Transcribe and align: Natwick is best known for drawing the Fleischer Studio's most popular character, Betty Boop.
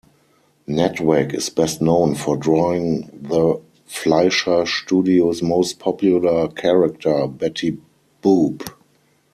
Natwick 0.67 1.31
is 1.35 1.49
best 1.49 1.79
known 1.79 2.15
for 2.15 2.35
drawing 2.35 3.01
the 3.21 3.61
Fleischer 3.85 4.65
Studio's 4.65 5.43
most 5.43 5.77
popular 5.77 6.47
character, 6.47 7.27
Betty 7.27 7.77
Boop. 8.23 8.67